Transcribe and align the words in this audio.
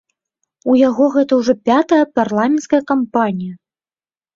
У 0.73 0.77
яго 0.87 1.05
гэта 1.17 1.39
ўжо 1.41 1.53
пятая 1.71 2.03
парламенцкая 2.19 2.85
кампанія! 2.97 3.55